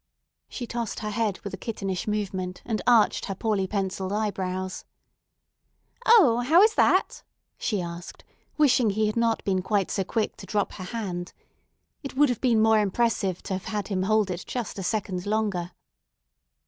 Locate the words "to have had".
13.43-13.89